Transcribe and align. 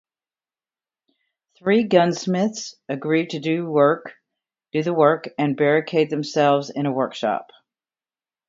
Three 1.59 1.83
gunsmiths 1.83 2.73
agree 2.89 3.27
to 3.27 3.39
do 3.39 3.65
the 4.73 4.93
work 4.95 5.29
and 5.37 5.55
barricade 5.55 6.09
themselves 6.09 6.71
in 6.71 6.87
a 6.87 6.91
workshop. 6.91 7.51